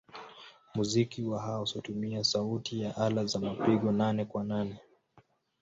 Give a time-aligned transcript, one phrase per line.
[0.75, 4.79] Muziki wa house hutumia sauti ya ala za mapigo nane-kwa-nane.